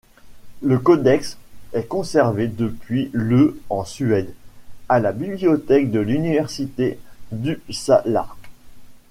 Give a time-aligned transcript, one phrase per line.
[0.63, 1.37] Le codex
[1.73, 4.33] est conservé depuis le en Suède,
[4.89, 6.97] à la bibliothèque de l'Université
[7.31, 8.27] d'Uppsala.